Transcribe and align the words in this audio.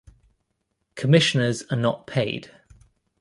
Commissioners 0.95 1.61
are 1.69 1.75
not 1.77 2.07
paid. 2.07 2.49